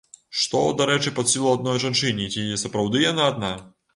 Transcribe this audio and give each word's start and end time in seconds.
Што, 0.43 0.61
дарэчы, 0.79 1.11
пад 1.19 1.29
сілу 1.33 1.51
адной 1.57 1.77
жанчыне 1.85 2.25
і 2.29 2.47
ці 2.47 2.59
сапраўды 2.65 3.05
яна 3.11 3.31
адна? 3.33 3.55